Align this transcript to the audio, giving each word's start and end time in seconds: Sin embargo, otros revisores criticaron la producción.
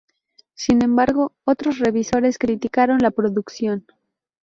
Sin 0.55 0.81
embargo, 0.83 1.33
otros 1.43 1.77
revisores 1.77 2.39
criticaron 2.39 2.97
la 3.03 3.11
producción. 3.11 3.85